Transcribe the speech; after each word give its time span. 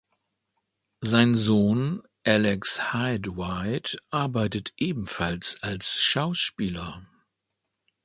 Sein 1.01 1.35
Sohn, 1.35 2.01
Alex 2.23 2.91
Hyde-White, 2.91 3.99
arbeitet 4.09 4.73
ebenfalls 4.77 5.61
als 5.61 5.95
Schauspieler. 6.01 7.05